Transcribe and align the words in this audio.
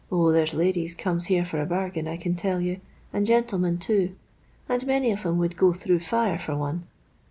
0, 0.09 0.31
there 0.31 0.47
's 0.47 0.55
ladies 0.55 0.95
comes 0.95 1.27
here 1.27 1.45
for 1.45 1.61
a 1.61 1.65
bargain, 1.67 2.07
I 2.07 2.17
can 2.17 2.33
tell 2.33 2.59
you, 2.59 2.81
and 3.13 3.23
gentlemen, 3.23 3.77
too; 3.77 4.15
and 4.67 4.87
many 4.87 5.11
on 5.11 5.19
'em 5.19 5.37
would 5.37 5.55
go 5.55 5.73
through 5.73 5.99
fire 5.99 6.39
for 6.39 6.57
one. 6.57 6.87